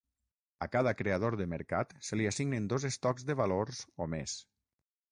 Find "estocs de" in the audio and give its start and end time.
2.93-3.39